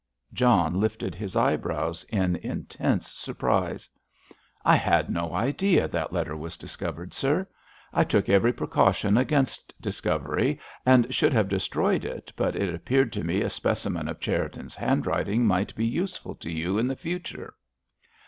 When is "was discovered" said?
6.35-7.13